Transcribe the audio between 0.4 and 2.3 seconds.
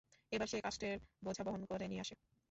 সে কাষ্ঠের বোঝা বহন করে নিয়ে আসে।